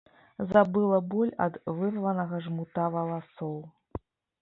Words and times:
Забыла 0.53 0.99
боль 1.11 1.33
ад 1.47 1.53
вырванага 1.81 2.43
жмута 2.49 2.91
валасоў. 2.97 3.57